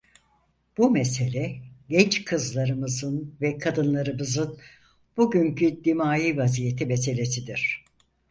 Bu 0.77 0.91
mesele, 0.91 1.55
genç 1.89 2.25
kızlarımızın 2.25 3.35
ve 3.41 3.57
kadınlarımızın 3.57 4.59
bugünkü 5.17 5.83
dimağî 5.83 6.37
vaziyeti 6.37 6.85
meselesidir. 6.85 7.85